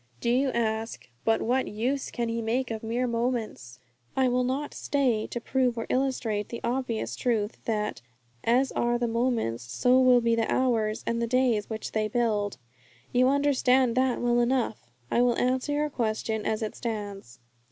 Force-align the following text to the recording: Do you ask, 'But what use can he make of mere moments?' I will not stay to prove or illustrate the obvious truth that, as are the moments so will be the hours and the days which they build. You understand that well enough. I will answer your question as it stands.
Do 0.19 0.31
you 0.31 0.49
ask, 0.49 1.07
'But 1.23 1.43
what 1.43 1.67
use 1.67 2.09
can 2.09 2.27
he 2.27 2.41
make 2.41 2.71
of 2.71 2.81
mere 2.81 3.05
moments?' 3.05 3.77
I 4.15 4.29
will 4.29 4.43
not 4.43 4.73
stay 4.73 5.27
to 5.27 5.39
prove 5.39 5.77
or 5.77 5.85
illustrate 5.89 6.49
the 6.49 6.59
obvious 6.63 7.15
truth 7.15 7.59
that, 7.65 8.01
as 8.43 8.71
are 8.71 8.97
the 8.97 9.07
moments 9.07 9.61
so 9.71 9.99
will 9.99 10.19
be 10.19 10.33
the 10.33 10.51
hours 10.51 11.03
and 11.05 11.21
the 11.21 11.27
days 11.27 11.69
which 11.69 11.91
they 11.91 12.07
build. 12.07 12.57
You 13.13 13.27
understand 13.27 13.93
that 13.95 14.19
well 14.19 14.39
enough. 14.39 14.89
I 15.11 15.21
will 15.21 15.37
answer 15.37 15.71
your 15.73 15.91
question 15.91 16.47
as 16.47 16.63
it 16.63 16.75
stands. 16.75 17.37